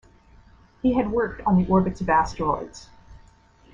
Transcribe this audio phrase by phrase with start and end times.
[0.81, 2.89] He had worked on the orbits of asteroids.